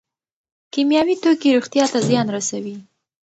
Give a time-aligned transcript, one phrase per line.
[0.73, 2.75] کیمیاوي توکي روغتیا ته زیان رسوي.